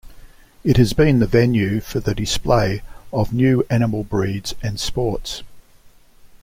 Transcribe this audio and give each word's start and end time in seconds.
It 0.63 0.77
has 0.77 0.93
been 0.93 1.19
the 1.19 1.27
venue 1.27 1.79
for 1.79 1.99
the 1.99 2.15
display 2.15 2.81
of 3.13 3.31
new 3.31 3.63
animal 3.69 4.03
breeds 4.03 4.55
and 4.63 4.79
sports. 4.79 5.43